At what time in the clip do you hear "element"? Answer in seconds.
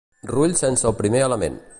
1.27-1.61